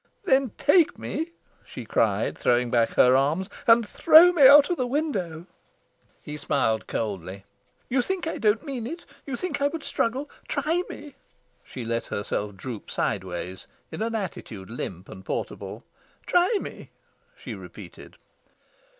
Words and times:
"Then 0.23 0.49
take 0.57 0.97
me," 0.97 1.29
she 1.63 1.85
cried, 1.85 2.35
throwing 2.35 2.71
back 2.71 2.95
her 2.95 3.15
arms, 3.15 3.51
"and 3.67 3.87
throw 3.87 4.31
me 4.31 4.47
out 4.47 4.71
of 4.71 4.77
the 4.77 4.87
window." 4.87 5.45
He 6.23 6.37
smiled 6.37 6.87
coldly. 6.87 7.45
"You 7.87 8.01
think 8.01 8.25
I 8.25 8.39
don't 8.39 8.65
mean 8.65 8.87
it? 8.87 9.05
You 9.27 9.35
think 9.35 9.61
I 9.61 9.67
would 9.67 9.83
struggle? 9.83 10.27
Try 10.47 10.81
me." 10.89 11.13
She 11.63 11.85
let 11.85 12.07
herself 12.07 12.55
droop 12.55 12.89
sideways, 12.89 13.67
in 13.91 14.01
an 14.01 14.15
attitude 14.15 14.71
limp 14.71 15.07
and 15.07 15.23
portable. 15.23 15.83
"Try 16.25 16.57
me," 16.59 16.89
she 17.37 17.53
repeated. 17.53 18.15